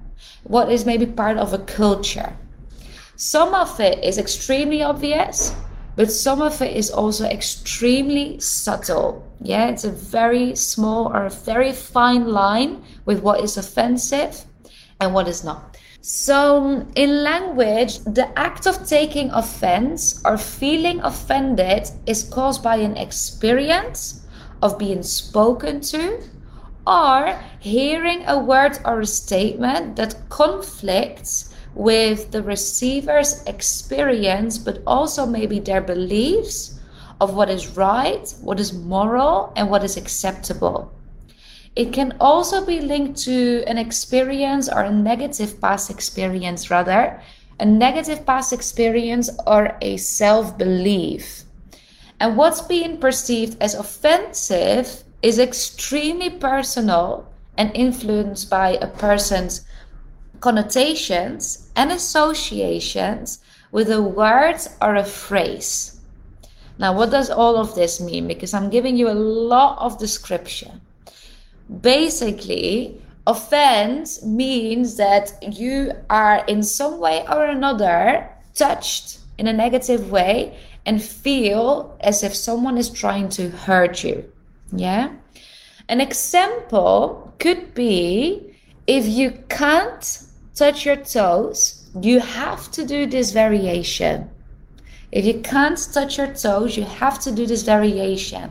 what 0.45 0.71
is 0.71 0.85
maybe 0.85 1.07
part 1.07 1.37
of 1.37 1.53
a 1.53 1.59
culture. 1.59 2.37
Some 3.17 3.55
of 3.55 3.81
it 3.81 4.05
is 4.05 4.19
extremely 4.19 4.83
obvious, 4.83 5.55
but 5.97 6.12
some 6.12 6.43
of 6.43 6.61
it 6.61 6.76
is 6.76 6.91
also 6.91 7.25
extremely 7.25 8.38
subtle. 8.38 9.26
Yeah, 9.41 9.69
it's 9.69 9.85
a 9.85 9.91
very 9.91 10.55
small 10.55 11.09
or 11.09 11.25
a 11.25 11.31
very 11.31 11.73
fine 11.73 12.29
line 12.29 12.85
with 13.07 13.21
what 13.23 13.41
is 13.41 13.57
offensive 13.57 14.45
and 15.00 15.15
what 15.15 15.29
is 15.29 15.43
not. 15.43 15.75
So, 16.09 16.87
in 16.95 17.25
language, 17.25 17.99
the 18.05 18.31
act 18.39 18.65
of 18.69 18.87
taking 18.87 19.33
offense 19.33 20.23
or 20.25 20.39
feeling 20.39 21.01
offended 21.01 21.91
is 22.07 22.23
caused 22.23 22.63
by 22.63 22.77
an 22.77 22.97
experience 22.97 24.25
of 24.63 24.79
being 24.79 25.03
spoken 25.03 25.81
to 25.91 26.23
or 26.87 27.37
hearing 27.59 28.23
a 28.29 28.39
word 28.39 28.79
or 28.85 29.01
a 29.01 29.07
statement 29.07 29.97
that 29.97 30.15
conflicts 30.29 31.53
with 31.75 32.31
the 32.31 32.41
receiver's 32.41 33.43
experience, 33.43 34.59
but 34.59 34.85
also 34.87 35.27
maybe 35.27 35.59
their 35.59 35.81
beliefs 35.81 36.79
of 37.21 37.35
what 37.35 37.51
is 37.51 37.77
right, 37.77 38.33
what 38.43 38.61
is 38.61 38.73
moral, 38.73 39.53
and 39.57 39.69
what 39.69 39.83
is 39.83 39.97
acceptable. 39.97 40.96
It 41.76 41.92
can 41.92 42.16
also 42.21 42.64
be 42.64 42.80
linked 42.80 43.21
to 43.25 43.62
an 43.66 43.76
experience 43.76 44.66
or 44.66 44.80
a 44.80 44.90
negative 44.90 45.61
past 45.61 45.90
experience, 45.90 46.71
rather, 46.71 47.21
a 47.61 47.66
negative 47.66 48.25
past 48.25 48.54
experience 48.54 49.28
or 49.47 49.76
a 49.83 49.99
self 49.99 50.56
belief. 50.56 51.45
And 52.18 52.38
what's 52.38 52.62
being 52.62 52.97
perceived 52.97 53.62
as 53.62 53.75
offensive 53.75 55.04
is 55.21 55.38
extremely 55.38 56.30
personal 56.30 57.28
and 57.59 57.71
influenced 57.75 58.49
by 58.49 58.78
a 58.80 58.87
person's 58.87 59.66
connotations 60.40 61.68
and 61.76 61.92
associations 61.92 63.40
with 63.71 63.90
a 63.90 64.00
word 64.00 64.56
or 64.80 64.95
a 64.95 65.04
phrase. 65.04 66.00
Now, 66.78 66.95
what 66.95 67.11
does 67.11 67.28
all 67.28 67.56
of 67.56 67.75
this 67.75 68.00
mean? 68.00 68.26
Because 68.26 68.54
I'm 68.54 68.71
giving 68.71 68.97
you 68.97 69.11
a 69.11 69.23
lot 69.52 69.78
of 69.78 69.99
description 69.99 70.80
basically 71.81 73.01
offense 73.27 74.25
means 74.25 74.97
that 74.97 75.33
you 75.43 75.93
are 76.09 76.45
in 76.47 76.63
some 76.63 76.99
way 76.99 77.25
or 77.29 77.47
another 77.47 78.31
touched 78.55 79.19
in 79.39 79.49
a 79.49 79.53
negative 79.53 80.11
way 80.11 80.57
and 80.87 81.03
feel 81.03 81.97
as 82.01 82.23
if 82.23 82.35
someone 82.35 82.79
is 82.79 82.89
trying 82.89 83.29
to 83.29 83.51
hurt 83.51 84.05
you 84.05 84.25
yeah? 84.73 85.13
An 85.89 86.01
example 86.01 87.35
could 87.39 87.75
be 87.75 88.57
if 88.87 89.07
you 89.07 89.33
can't 89.49 90.23
touch 90.55 90.85
your 90.85 90.97
toes 90.97 91.83
you 92.01 92.21
have 92.21 92.71
to 92.73 92.85
do 92.85 93.07
this 93.07 93.33
variation. 93.33 94.29
If 95.13 95.25
you 95.25 95.41
can't 95.41 95.79
touch 95.93 96.19
your 96.19 96.35
toes 96.35 96.77
you 96.77 96.85
have 96.85 97.19
to 97.21 97.33
do 97.33 97.47
this 97.47 97.63
variation 97.63 98.51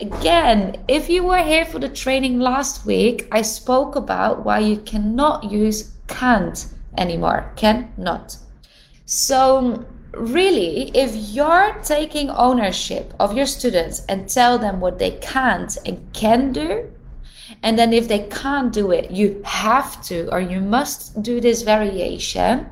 Again, 0.00 0.82
if 0.88 1.10
you 1.10 1.24
were 1.24 1.42
here 1.42 1.66
for 1.66 1.78
the 1.78 1.88
training 1.90 2.40
last 2.40 2.86
week, 2.86 3.28
I 3.32 3.42
spoke 3.42 3.96
about 3.96 4.46
why 4.46 4.60
you 4.60 4.78
cannot 4.78 5.44
use 5.44 5.92
can't 6.06 6.66
anymore. 6.96 7.52
Cannot. 7.56 8.38
So, 9.04 9.84
really, 10.14 10.90
if 10.94 11.14
you're 11.14 11.78
taking 11.84 12.30
ownership 12.30 13.12
of 13.20 13.36
your 13.36 13.44
students 13.44 14.02
and 14.08 14.26
tell 14.26 14.56
them 14.58 14.80
what 14.80 14.98
they 14.98 15.10
can't 15.20 15.76
and 15.84 16.10
can 16.14 16.52
do, 16.52 16.90
and 17.62 17.78
then 17.78 17.92
if 17.92 18.08
they 18.08 18.20
can't 18.20 18.72
do 18.72 18.92
it, 18.92 19.10
you 19.10 19.42
have 19.44 20.02
to 20.04 20.32
or 20.32 20.40
you 20.40 20.62
must 20.62 21.22
do 21.22 21.42
this 21.42 21.60
variation, 21.60 22.66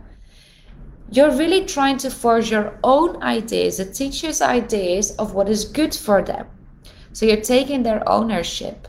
you're 1.11 1.37
really 1.37 1.67
trying 1.67 1.99
to 1.99 2.11
force 2.11 2.51
your 2.51 2.79
own 2.83 3.23
ideas, 3.23 3.77
the 3.77 3.85
teacher's 3.85 4.41
ideas 4.41 5.15
of 5.17 5.35
what 5.35 5.51
is 5.51 5.67
good 5.67 5.95
for 5.95 6.23
them. 6.23 6.47
So 7.13 7.27
you're 7.27 7.41
taking 7.41 7.83
their 7.83 8.07
ownership, 8.09 8.89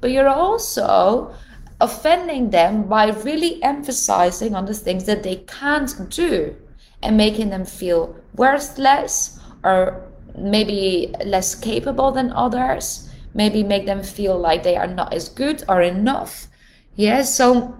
but 0.00 0.10
you're 0.10 0.28
also 0.28 1.34
offending 1.80 2.50
them 2.50 2.84
by 2.88 3.08
really 3.08 3.62
emphasizing 3.62 4.54
on 4.54 4.66
the 4.66 4.74
things 4.74 5.04
that 5.04 5.22
they 5.22 5.36
can't 5.36 6.10
do 6.10 6.54
and 7.02 7.16
making 7.16 7.50
them 7.50 7.64
feel 7.64 8.14
worthless 8.36 9.38
or 9.64 10.06
maybe 10.36 11.14
less 11.24 11.54
capable 11.54 12.12
than 12.12 12.32
others, 12.32 13.10
maybe 13.34 13.62
make 13.62 13.86
them 13.86 14.02
feel 14.02 14.38
like 14.38 14.62
they 14.62 14.76
are 14.76 14.86
not 14.86 15.12
as 15.14 15.28
good 15.28 15.64
or 15.68 15.80
enough. 15.80 16.48
Yeah, 16.96 17.22
so 17.22 17.74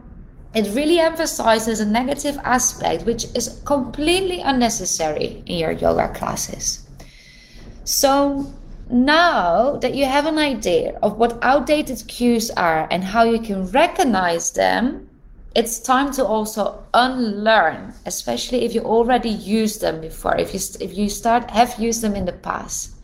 it 0.54 0.75
really 0.75 0.99
emphasizes 0.99 1.80
a 1.80 1.87
negative 1.87 2.38
aspect 2.42 3.04
which 3.04 3.26
is 3.35 3.61
completely 3.64 4.40
unnecessary 4.40 5.42
in 5.47 5.59
your 5.59 5.73
yoga 5.73 6.09
classes. 6.14 6.88
So 7.85 8.52
now 8.90 9.76
that 9.76 9.94
you 9.94 10.04
have 10.06 10.26
an 10.26 10.38
idea 10.38 10.99
of 11.02 11.16
what 11.16 11.38
outdated 11.42 12.02
cues 12.09 12.50
are 12.50 12.88
and 12.90 13.04
how 13.04 13.23
you 13.23 13.38
can 13.38 13.66
recognize 13.70 14.50
them, 14.50 15.09
it's 15.54 15.78
time 15.78 16.12
to 16.12 16.25
also 16.25 16.85
unlearn, 16.94 17.94
especially 18.06 18.64
if 18.64 18.75
you 18.75 18.82
already 18.82 19.30
used 19.30 19.80
them 19.80 20.00
before, 20.00 20.37
if 20.37 20.54
you 20.54 20.61
if 20.80 20.97
you 20.97 21.09
start 21.09 21.50
have 21.50 21.78
used 21.78 22.02
them 22.02 22.14
in 22.16 22.25
the 22.25 22.32
past. 22.32 22.94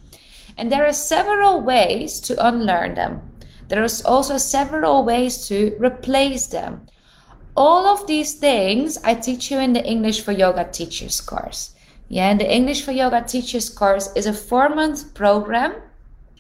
And 0.57 0.73
there 0.73 0.87
are 0.87 0.93
several 0.93 1.61
ways 1.61 2.21
to 2.21 2.47
unlearn 2.47 2.95
them. 2.95 3.23
There 3.69 3.85
is 3.85 4.03
also 4.03 4.39
several 4.39 5.05
ways 5.05 5.47
to 5.49 5.77
replace 5.79 6.47
them. 6.47 6.87
All 7.57 7.87
of 7.87 8.07
these 8.07 8.35
things 8.35 8.99
I 9.05 9.15
teach 9.15 9.51
you 9.51 9.59
in 9.59 9.73
the 9.73 9.85
English 9.85 10.21
for 10.23 10.33
Yoga 10.33 10.65
Teachers 10.65 11.21
course. 11.21 11.76
Yeah, 12.09 12.31
and 12.31 12.41
the 12.41 12.51
English 12.51 12.83
for 12.83 12.93
Yoga 12.93 13.23
Teachers 13.23 13.69
course 13.69 14.11
is 14.15 14.27
a 14.27 14.33
four 14.33 14.69
month 14.69 15.13
program 15.15 15.75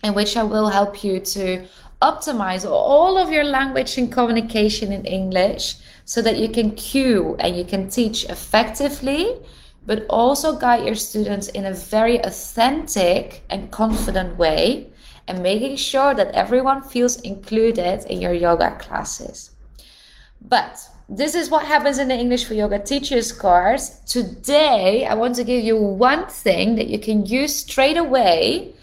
in 0.04 0.14
which 0.14 0.36
I 0.36 0.44
will 0.44 0.68
help 0.68 1.02
you 1.02 1.18
to 1.18 1.66
optimize 2.00 2.68
all 2.68 3.18
of 3.18 3.32
your 3.32 3.44
language 3.44 3.98
and 3.98 4.12
communication 4.12 4.92
in 4.92 5.04
English 5.04 5.76
so 6.04 6.22
that 6.22 6.36
you 6.36 6.48
can 6.48 6.70
cue 6.72 7.36
and 7.40 7.56
you 7.56 7.64
can 7.64 7.88
teach 7.88 8.24
effectively, 8.26 9.26
but 9.86 10.06
also 10.08 10.56
guide 10.56 10.84
your 10.84 10.94
students 10.94 11.48
in 11.48 11.64
a 11.64 11.74
very 11.74 12.18
authentic 12.18 13.42
and 13.50 13.72
confident 13.72 14.36
way 14.38 14.88
and 15.26 15.42
making 15.42 15.76
sure 15.76 16.14
that 16.14 16.30
everyone 16.32 16.82
feels 16.82 17.20
included 17.22 18.04
in 18.04 18.20
your 18.20 18.32
yoga 18.32 18.76
classes. 18.78 19.50
But 20.40 20.78
this 21.08 21.36
is 21.36 21.50
what 21.50 21.64
happens 21.64 21.98
in 21.98 22.08
the 22.08 22.16
English 22.16 22.44
for 22.44 22.54
Yoga 22.54 22.80
Teachers 22.80 23.30
course. 23.30 24.00
Today, 24.06 25.06
I 25.06 25.14
want 25.14 25.36
to 25.36 25.44
give 25.44 25.62
you 25.62 25.76
one 25.76 26.26
thing 26.26 26.74
that 26.76 26.88
you 26.88 26.98
can 26.98 27.24
use 27.24 27.54
straight 27.54 27.96
away 27.96 28.74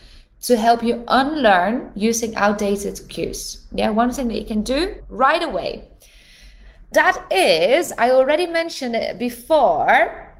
to 0.43 0.55
help 0.55 0.83
you 0.83 1.03
unlearn 1.09 1.91
using 1.95 2.35
outdated 2.35 3.01
cues. 3.09 3.65
Yeah, 3.73 3.89
one 3.89 4.11
thing 4.11 4.29
that 4.29 4.39
you 4.39 4.45
can 4.45 4.61
do 4.61 4.95
right 5.09 5.43
away. 5.43 5.89
That 6.93 7.25
is, 7.31 7.91
I 7.97 8.11
already 8.11 8.47
mentioned 8.47 8.95
it 8.95 9.19
before. 9.19 10.33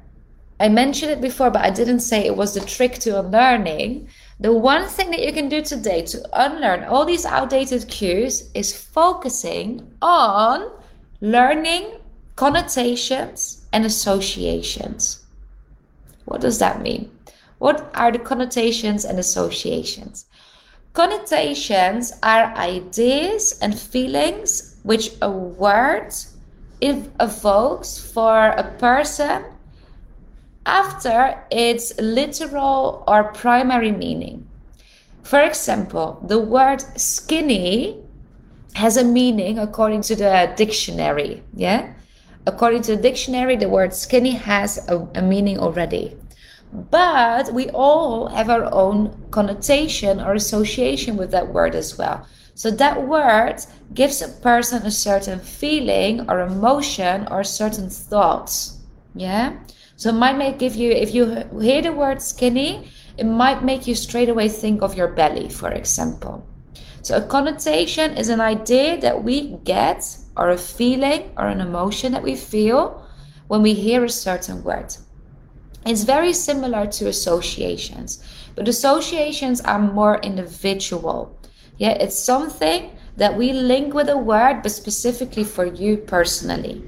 I 0.60 0.68
mentioned 0.68 1.10
it 1.10 1.20
before, 1.20 1.50
but 1.50 1.64
I 1.64 1.70
didn't 1.70 2.00
say 2.00 2.24
it 2.24 2.36
was 2.36 2.54
the 2.54 2.60
trick 2.60 2.94
to 3.00 3.18
unlearning. 3.18 4.08
The 4.40 4.52
one 4.52 4.86
thing 4.88 5.10
that 5.10 5.22
you 5.22 5.32
can 5.32 5.48
do 5.50 5.60
today 5.60 6.02
to 6.06 6.22
unlearn 6.32 6.84
all 6.84 7.04
these 7.04 7.26
outdated 7.26 7.88
cues 7.88 8.50
is 8.54 8.74
focusing 8.74 9.92
on 10.00 10.70
learning 11.24 11.90
connotations 12.36 13.66
and 13.72 13.86
associations. 13.86 15.24
What 16.26 16.42
does 16.42 16.58
that 16.58 16.82
mean? 16.82 17.10
What 17.56 17.90
are 17.94 18.12
the 18.12 18.18
connotations 18.18 19.06
and 19.06 19.18
associations? 19.18 20.26
Connotations 20.92 22.12
are 22.22 22.54
ideas 22.56 23.58
and 23.62 23.78
feelings 23.78 24.76
which 24.82 25.12
a 25.22 25.30
word 25.30 26.12
evokes 26.82 27.98
for 28.12 28.48
a 28.48 28.70
person 28.78 29.44
after 30.66 31.42
its 31.50 31.98
literal 31.98 33.02
or 33.08 33.32
primary 33.32 33.92
meaning. 33.92 34.46
For 35.22 35.40
example, 35.40 36.22
the 36.28 36.38
word 36.38 36.82
skinny 37.00 38.03
has 38.74 38.96
a 38.96 39.04
meaning 39.04 39.58
according 39.58 40.02
to 40.02 40.16
the 40.16 40.52
dictionary. 40.56 41.42
Yeah. 41.54 41.94
According 42.46 42.82
to 42.82 42.96
the 42.96 43.02
dictionary, 43.02 43.56
the 43.56 43.68
word 43.68 43.94
skinny 43.94 44.32
has 44.32 44.86
a, 44.88 45.08
a 45.14 45.22
meaning 45.22 45.58
already. 45.58 46.16
But 46.72 47.54
we 47.54 47.70
all 47.70 48.28
have 48.28 48.50
our 48.50 48.72
own 48.74 49.28
connotation 49.30 50.20
or 50.20 50.34
association 50.34 51.16
with 51.16 51.30
that 51.30 51.52
word 51.52 51.74
as 51.74 51.96
well. 51.96 52.26
So 52.54 52.70
that 52.72 53.06
word 53.06 53.56
gives 53.94 54.20
a 54.20 54.28
person 54.28 54.82
a 54.82 54.90
certain 54.90 55.38
feeling 55.38 56.28
or 56.28 56.40
emotion 56.40 57.26
or 57.30 57.44
certain 57.44 57.88
thoughts. 57.88 58.78
Yeah. 59.14 59.56
So 59.96 60.10
it 60.10 60.14
might 60.14 60.36
make 60.36 60.58
give 60.58 60.74
you 60.74 60.90
if 60.90 61.14
you 61.14 61.44
hear 61.60 61.80
the 61.80 61.92
word 61.92 62.20
skinny, 62.20 62.90
it 63.16 63.24
might 63.24 63.62
make 63.62 63.86
you 63.86 63.94
straight 63.94 64.28
away 64.28 64.48
think 64.48 64.82
of 64.82 64.96
your 64.96 65.08
belly, 65.08 65.48
for 65.48 65.70
example. 65.70 66.44
So 67.04 67.18
a 67.18 67.20
connotation 67.20 68.16
is 68.16 68.30
an 68.30 68.40
idea 68.40 68.98
that 69.02 69.22
we 69.22 69.58
get, 69.64 70.16
or 70.38 70.48
a 70.48 70.56
feeling, 70.56 71.30
or 71.36 71.48
an 71.48 71.60
emotion 71.60 72.12
that 72.12 72.22
we 72.22 72.34
feel 72.34 73.06
when 73.48 73.60
we 73.60 73.74
hear 73.74 74.04
a 74.04 74.08
certain 74.08 74.64
word. 74.64 74.96
It's 75.84 76.04
very 76.04 76.32
similar 76.32 76.86
to 76.86 77.08
associations, 77.08 78.24
but 78.54 78.68
associations 78.68 79.60
are 79.60 79.78
more 79.78 80.18
individual. 80.20 81.38
Yeah, 81.76 81.90
it's 81.90 82.18
something 82.18 82.96
that 83.18 83.36
we 83.36 83.52
link 83.52 83.92
with 83.92 84.08
a 84.08 84.16
word, 84.16 84.62
but 84.62 84.72
specifically 84.72 85.44
for 85.44 85.66
you 85.66 85.98
personally. 85.98 86.82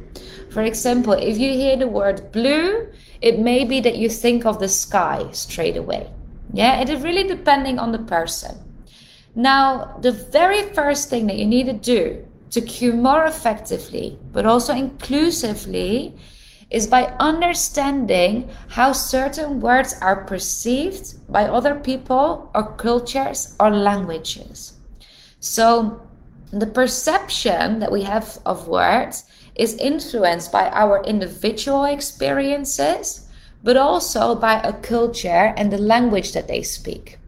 For 0.49 0.63
example, 0.63 1.13
if 1.13 1.37
you 1.37 1.53
hear 1.53 1.77
the 1.77 1.89
word 1.89 2.33
blue, 2.33 2.89
it 3.21 3.39
may 3.39 3.67
be 3.67 3.81
that 3.81 3.99
you 3.99 4.09
think 4.09 4.47
of 4.47 4.61
the 4.61 4.69
sky 4.69 5.29
straight 5.33 5.77
away. 5.77 6.11
Yeah, 6.55 6.81
it 6.81 6.89
is 6.89 7.03
really 7.03 7.29
depending 7.29 7.79
on 7.79 7.93
the 7.93 7.99
person. 7.99 8.66
Now, 9.39 9.99
the 10.01 10.13
very 10.13 10.63
first 10.73 11.11
thing 11.11 11.27
that 11.27 11.37
you 11.37 11.45
need 11.45 11.67
to 11.67 11.75
do 11.75 12.25
to 12.53 12.61
cue 12.63 12.95
more 12.95 13.27
effectively, 13.27 14.19
but 14.33 14.47
also 14.47 14.73
inclusively, 14.73 16.17
is 16.71 16.87
by 16.87 17.15
understanding 17.21 18.49
how 18.69 18.93
certain 18.93 19.61
words 19.61 19.95
are 20.01 20.25
perceived 20.25 21.31
by 21.31 21.45
other 21.45 21.75
people 21.75 22.51
or 22.55 22.75
cultures 22.77 23.55
or 23.61 23.71
languages. 23.71 24.73
So, 25.41 26.01
the 26.51 26.67
perception 26.67 27.79
that 27.81 27.93
we 27.93 28.05
have 28.05 28.39
of 28.47 28.69
words 28.69 29.25
is 29.55 29.75
influenced 29.75 30.51
by 30.51 30.71
our 30.71 31.05
individual 31.05 31.85
experiences, 31.85 33.29
but 33.63 33.77
also 33.77 34.35
by 34.35 34.61
a 34.61 34.73
culture 34.73 35.53
and 35.59 35.71
the 35.71 35.79
language 35.79 36.33
that 36.33 36.49
they 36.49 36.63
speak. 36.63 37.19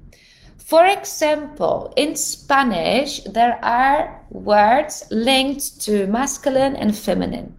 For 0.69 0.85
example, 0.85 1.95
in 1.97 2.15
Spanish, 2.15 3.23
there 3.25 3.59
are 3.65 4.21
words 4.29 5.03
linked 5.11 5.81
to 5.85 6.07
masculine 6.09 6.77
and 6.77 6.95
feminine. 6.95 7.57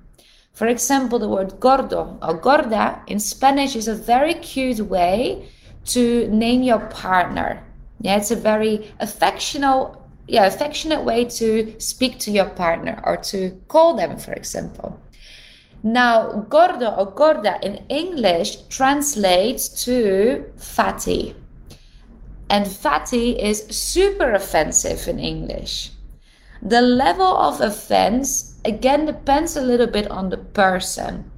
For 0.54 0.68
example, 0.68 1.18
the 1.18 1.28
word 1.28 1.60
gordo 1.60 2.20
or 2.22 2.36
gorda 2.36 3.02
in 3.08 3.20
Spanish 3.20 3.76
is 3.76 3.88
a 3.88 3.96
very 3.96 4.36
cute 4.36 4.82
way 4.82 5.50
to 5.86 6.28
name 6.28 6.62
your 6.62 6.82
partner. 6.82 7.66
Yeah, 8.00 8.18
it's 8.18 8.30
a 8.30 8.36
very 8.36 8.94
affectionate, 9.00 9.90
yeah, 10.28 10.46
affectionate 10.46 11.04
way 11.04 11.26
to 11.26 11.74
speak 11.80 12.20
to 12.20 12.30
your 12.30 12.50
partner 12.50 13.02
or 13.06 13.18
to 13.32 13.60
call 13.70 13.96
them, 13.96 14.20
for 14.20 14.34
example. 14.34 15.02
Now, 15.82 16.46
gordo 16.48 16.92
or 16.92 17.10
gorda 17.10 17.58
in 17.64 17.78
English 17.90 18.68
translates 18.70 19.84
to 19.86 20.46
fatty. 20.58 21.34
And 22.50 22.68
fatty 22.68 23.40
is 23.40 23.66
super 23.70 24.34
offensive 24.34 25.08
in 25.08 25.20
English. 25.20 25.92
The 26.62 26.82
level 26.82 27.38
of 27.38 27.62
offense 27.62 28.60
again 28.66 29.06
depends 29.06 29.56
a 29.56 29.62
little 29.62 29.88
bit 29.88 30.10
on 30.12 30.30
the 30.30 30.38
person 30.38 31.32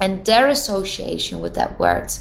and 0.00 0.24
their 0.24 0.48
association 0.48 1.40
with 1.40 1.54
that 1.54 1.78
word. 1.78 2.12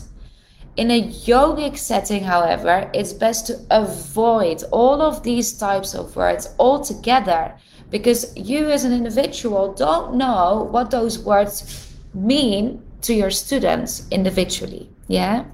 In 0.75 0.91
a 0.91 1.01
yogic 1.01 1.77
setting, 1.77 2.23
however, 2.23 2.89
it's 2.93 3.13
best 3.13 3.47
to 3.47 3.59
avoid 3.71 4.63
all 4.71 5.01
of 5.01 5.23
these 5.23 5.57
types 5.57 5.93
of 5.93 6.15
words 6.15 6.53
altogether 6.59 7.53
because 7.89 8.35
you 8.35 8.69
as 8.69 8.83
an 8.83 8.93
individual 8.93 9.73
don't 9.73 10.15
know 10.15 10.67
what 10.71 10.91
those 10.91 11.19
words 11.19 11.93
mean 12.13 12.83
to 13.01 13.13
your 13.13 13.31
students 13.31 14.07
individually. 14.11 14.89
Yeah. 15.07 15.45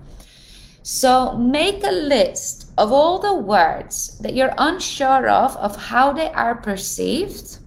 So 0.82 1.38
make 1.38 1.84
a 1.84 1.92
list 1.92 2.63
of 2.78 2.92
all 2.92 3.20
the 3.20 3.34
words 3.34 4.18
that 4.20 4.34
you're 4.34 4.54
unsure 4.58 5.30
of 5.30 5.56
of 5.58 5.76
how 5.76 6.12
they 6.12 6.32
are 6.32 6.56
perceived 6.56 7.60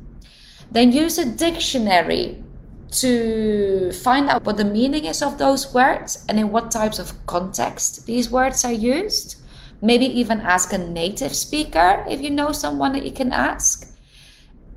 then 0.71 0.92
use 0.92 1.19
a 1.19 1.25
dictionary 1.25 2.42
to 2.90 3.92
find 3.92 4.29
out 4.29 4.45
what 4.45 4.57
the 4.57 4.64
meaning 4.64 5.05
is 5.05 5.23
of 5.23 5.38
those 5.38 5.73
words 5.75 6.25
and 6.29 6.38
in 6.38 6.51
what 6.51 6.71
types 6.71 6.99
of 6.99 7.27
context 7.27 8.07
these 8.07 8.31
words 8.31 8.64
are 8.64 8.73
used. 8.73 9.37
Maybe 9.83 10.07
even 10.07 10.40
ask 10.40 10.73
a 10.73 10.79
native 10.79 11.35
speaker 11.35 12.05
if 12.09 12.21
you 12.21 12.31
know 12.31 12.53
someone 12.53 12.92
that 12.92 13.05
you 13.05 13.12
can 13.12 13.33
ask. 13.33 13.92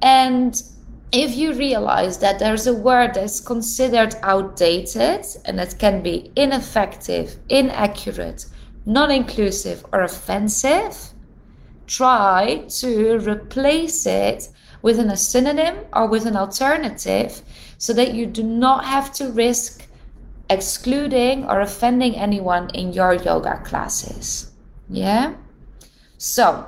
And 0.02 0.62
if 1.12 1.36
you 1.36 1.54
realize 1.54 2.20
that 2.20 2.40
there's 2.40 2.68
a 2.68 2.74
word 2.74 3.14
that's 3.14 3.40
considered 3.40 4.16
outdated 4.22 5.26
and 5.46 5.58
that 5.58 5.80
can 5.80 6.04
be 6.04 6.32
ineffective, 6.36 7.38
inaccurate, 7.50 8.46
non 8.86 9.12
inclusive, 9.12 9.86
or 9.92 10.02
offensive, 10.02 10.96
try 11.88 12.64
to 12.70 13.18
replace 13.20 14.06
it 14.06 14.50
with 14.82 15.00
a 15.00 15.18
synonym 15.18 15.78
or 15.94 16.08
with 16.08 16.26
an 16.26 16.36
alternative 16.36 17.42
so 17.78 17.94
that 17.94 18.14
you 18.14 18.26
do 18.26 18.44
not 18.44 18.86
have 18.86 19.12
to 19.14 19.32
risk 19.32 19.88
excluding 20.50 21.46
or 21.46 21.62
offending 21.62 22.16
anyone 22.16 22.70
in 22.72 22.94
your 22.94 23.14
yoga 23.14 23.62
classes. 23.66 24.52
Yeah? 24.90 25.36
So, 26.18 26.68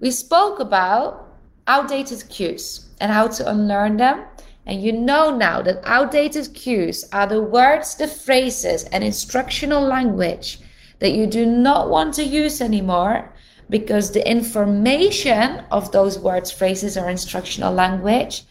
we 0.00 0.10
spoke 0.10 0.60
about 0.60 1.36
outdated 1.66 2.28
cues 2.28 2.88
and 3.00 3.12
how 3.12 3.28
to 3.28 3.50
unlearn 3.50 3.96
them. 3.96 4.24
And 4.68 4.82
you 4.82 4.92
know 4.92 5.34
now 5.34 5.62
that 5.62 5.80
outdated 5.84 6.52
cues 6.52 7.08
are 7.10 7.26
the 7.26 7.40
words, 7.40 7.94
the 7.94 8.06
phrases, 8.06 8.84
and 8.84 9.02
instructional 9.02 9.82
language 9.82 10.60
that 10.98 11.12
you 11.12 11.26
do 11.26 11.46
not 11.46 11.88
want 11.88 12.12
to 12.14 12.24
use 12.24 12.60
anymore 12.60 13.32
because 13.70 14.12
the 14.12 14.30
information 14.30 15.64
of 15.70 15.90
those 15.92 16.18
words, 16.18 16.50
phrases, 16.50 16.98
or 16.98 17.08
instructional 17.08 17.72
language 17.72 18.44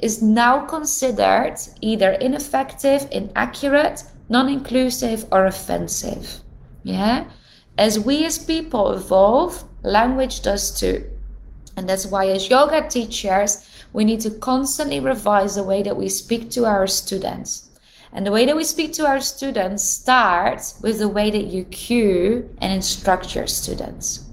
is 0.00 0.20
now 0.20 0.64
considered 0.66 1.54
either 1.80 2.12
ineffective, 2.12 3.06
inaccurate, 3.12 4.02
non 4.28 4.48
inclusive, 4.48 5.24
or 5.30 5.46
offensive. 5.46 6.40
Yeah? 6.82 7.26
As 7.78 7.98
we 8.00 8.24
as 8.24 8.38
people 8.38 8.92
evolve, 8.92 9.62
language 9.82 10.42
does 10.42 10.78
too. 10.78 11.04
And 11.76 11.88
that's 11.88 12.06
why, 12.06 12.26
as 12.26 12.50
yoga 12.50 12.88
teachers, 12.88 13.68
we 13.94 14.04
need 14.04 14.20
to 14.20 14.30
constantly 14.30 14.98
revise 14.98 15.54
the 15.54 15.62
way 15.62 15.80
that 15.84 15.96
we 15.96 16.08
speak 16.08 16.50
to 16.50 16.66
our 16.66 16.86
students. 16.86 17.70
And 18.12 18.26
the 18.26 18.32
way 18.32 18.44
that 18.44 18.56
we 18.56 18.64
speak 18.64 18.92
to 18.94 19.06
our 19.06 19.20
students 19.20 19.84
starts 19.84 20.80
with 20.82 20.98
the 20.98 21.08
way 21.08 21.30
that 21.30 21.46
you 21.46 21.64
cue 21.64 22.50
and 22.60 22.72
instruct 22.72 23.36
your 23.36 23.46
students. 23.46 24.24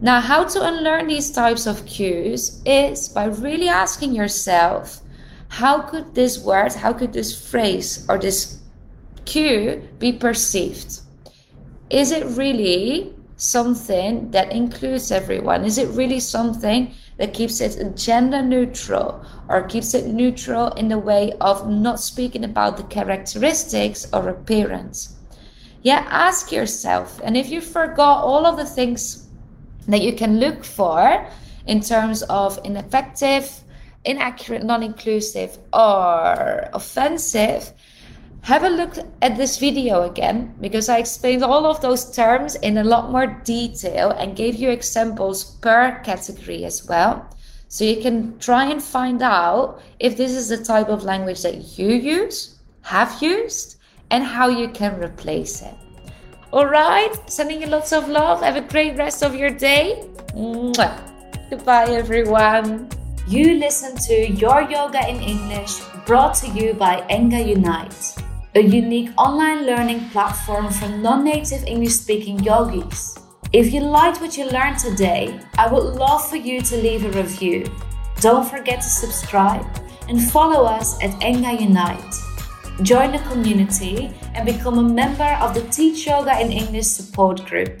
Now, 0.00 0.20
how 0.20 0.44
to 0.44 0.62
unlearn 0.62 1.06
these 1.06 1.30
types 1.30 1.66
of 1.66 1.84
cues 1.84 2.62
is 2.64 3.10
by 3.10 3.26
really 3.26 3.68
asking 3.68 4.14
yourself, 4.14 5.00
how 5.48 5.82
could 5.82 6.14
this 6.14 6.38
word, 6.38 6.72
how 6.72 6.94
could 6.94 7.12
this 7.12 7.50
phrase 7.50 8.06
or 8.08 8.16
this 8.16 8.58
cue 9.26 9.86
be 9.98 10.12
perceived? 10.12 11.00
Is 11.90 12.10
it 12.10 12.24
really 12.38 13.14
something 13.36 14.30
that 14.30 14.50
includes 14.50 15.12
everyone? 15.12 15.66
Is 15.66 15.76
it 15.76 15.88
really 15.90 16.20
something 16.20 16.94
that 17.18 17.34
keeps 17.34 17.60
it 17.60 17.96
gender 17.96 18.42
neutral 18.42 19.24
or 19.48 19.62
keeps 19.62 19.94
it 19.94 20.06
neutral 20.06 20.68
in 20.72 20.88
the 20.88 20.98
way 20.98 21.32
of 21.40 21.68
not 21.68 22.00
speaking 22.00 22.44
about 22.44 22.76
the 22.76 22.82
characteristics 22.84 24.06
or 24.12 24.28
appearance? 24.28 25.16
Yeah, 25.82 26.06
ask 26.10 26.52
yourself. 26.52 27.20
And 27.24 27.36
if 27.36 27.50
you 27.50 27.60
forgot 27.60 28.24
all 28.24 28.46
of 28.46 28.56
the 28.56 28.64
things 28.64 29.28
that 29.88 30.02
you 30.02 30.12
can 30.12 30.38
look 30.38 30.64
for 30.64 31.26
in 31.66 31.80
terms 31.80 32.22
of 32.24 32.58
ineffective, 32.64 33.62
inaccurate, 34.04 34.64
non 34.64 34.82
inclusive, 34.82 35.58
or 35.72 36.68
offensive, 36.72 37.72
have 38.42 38.64
a 38.64 38.68
look 38.68 38.96
at 39.22 39.36
this 39.36 39.58
video 39.58 40.02
again 40.02 40.52
because 40.60 40.88
I 40.88 40.98
explained 40.98 41.44
all 41.44 41.64
of 41.64 41.80
those 41.80 42.10
terms 42.14 42.56
in 42.56 42.78
a 42.78 42.84
lot 42.84 43.12
more 43.12 43.26
detail 43.44 44.10
and 44.10 44.36
gave 44.36 44.56
you 44.56 44.70
examples 44.70 45.44
per 45.44 46.00
category 46.02 46.64
as 46.64 46.84
well. 46.88 47.28
So 47.68 47.84
you 47.84 48.02
can 48.02 48.38
try 48.40 48.64
and 48.66 48.82
find 48.82 49.22
out 49.22 49.80
if 50.00 50.16
this 50.16 50.32
is 50.32 50.48
the 50.48 50.62
type 50.62 50.88
of 50.88 51.04
language 51.04 51.42
that 51.42 51.78
you 51.78 51.90
use, 51.90 52.58
have 52.82 53.22
used, 53.22 53.76
and 54.10 54.24
how 54.24 54.48
you 54.48 54.68
can 54.68 55.00
replace 55.00 55.62
it. 55.62 55.74
All 56.52 56.66
right, 56.66 57.14
sending 57.30 57.62
you 57.62 57.68
lots 57.68 57.92
of 57.92 58.08
love. 58.08 58.42
Have 58.42 58.56
a 58.56 58.60
great 58.60 58.98
rest 58.98 59.22
of 59.22 59.36
your 59.36 59.50
day. 59.50 60.04
Mwah. 60.34 60.98
Goodbye, 61.48 61.86
everyone. 61.90 62.90
You 63.28 63.54
listen 63.54 63.96
to 64.08 64.28
Your 64.32 64.62
Yoga 64.62 65.08
in 65.08 65.20
English 65.22 65.80
brought 66.06 66.34
to 66.34 66.48
you 66.48 66.74
by 66.74 67.06
Enga 67.08 67.46
Unite 67.46 68.21
a 68.54 68.60
unique 68.60 69.10
online 69.16 69.64
learning 69.64 70.10
platform 70.10 70.70
for 70.70 70.86
non 70.88 71.24
native 71.24 71.64
English 71.64 71.94
speaking 71.94 72.38
yogis. 72.40 73.18
If 73.52 73.72
you 73.72 73.80
liked 73.80 74.20
what 74.20 74.36
you 74.36 74.44
learned 74.44 74.78
today, 74.78 75.40
I 75.56 75.72
would 75.72 75.94
love 75.94 76.28
for 76.28 76.36
you 76.36 76.60
to 76.60 76.76
leave 76.76 77.04
a 77.04 77.10
review. 77.10 77.64
Don't 78.20 78.48
forget 78.48 78.82
to 78.82 78.88
subscribe 78.88 79.66
and 80.08 80.22
follow 80.30 80.64
us 80.64 81.02
at 81.02 81.18
Enga 81.20 81.60
Unite. 81.60 82.14
Join 82.82 83.12
the 83.12 83.24
community 83.30 84.12
and 84.34 84.44
become 84.44 84.78
a 84.78 84.94
member 84.94 85.36
of 85.40 85.54
the 85.54 85.62
Teach 85.70 86.06
Yoga 86.06 86.38
in 86.40 86.52
English 86.52 86.86
support 86.86 87.46
group. 87.46 87.80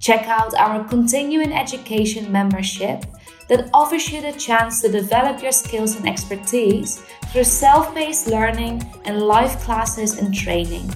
Check 0.00 0.28
out 0.28 0.54
our 0.54 0.84
continuing 0.84 1.52
education 1.52 2.30
membership 2.30 3.04
that 3.50 3.68
offers 3.74 4.10
you 4.12 4.22
the 4.22 4.32
chance 4.32 4.80
to 4.80 4.88
develop 4.88 5.42
your 5.42 5.50
skills 5.50 5.96
and 5.96 6.08
expertise 6.08 7.02
through 7.26 7.44
self 7.44 7.92
paced 7.94 8.28
learning 8.28 8.80
and 9.04 9.20
live 9.20 9.58
classes 9.58 10.18
and 10.18 10.32
training. 10.32 10.88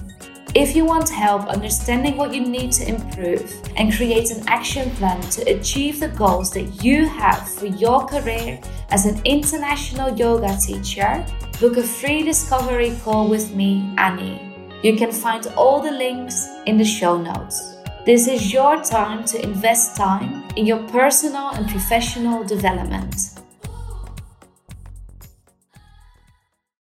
If 0.55 0.73
you 0.73 0.85
want 0.85 1.09
help 1.09 1.47
understanding 1.47 2.15
what 2.15 2.33
you 2.33 2.39
need 2.39 2.71
to 2.79 2.87
improve 2.87 3.43
and 3.75 3.93
create 3.93 4.31
an 4.31 4.47
action 4.47 4.89
plan 4.91 5.19
to 5.31 5.41
achieve 5.53 5.99
the 5.99 6.07
goals 6.07 6.49
that 6.51 6.81
you 6.81 7.05
have 7.05 7.45
for 7.49 7.65
your 7.65 8.05
career 8.05 8.61
as 8.89 9.05
an 9.05 9.21
international 9.25 10.17
yoga 10.17 10.57
teacher, 10.57 11.25
book 11.59 11.75
a 11.75 11.83
free 11.83 12.23
discovery 12.23 12.95
call 13.03 13.27
with 13.27 13.53
me, 13.53 13.93
Annie. 13.97 14.55
You 14.81 14.95
can 14.95 15.11
find 15.11 15.45
all 15.57 15.81
the 15.81 15.91
links 15.91 16.47
in 16.67 16.77
the 16.77 16.85
show 16.85 17.21
notes. 17.21 17.74
This 18.05 18.27
is 18.27 18.53
your 18.53 18.83
time 18.83 19.25
to 19.25 19.41
invest 19.41 19.97
time 19.97 20.43
in 20.55 20.67
your 20.67 20.77
personal 20.89 21.49
and 21.49 21.67
professional 21.67 22.43
development. 22.43 23.15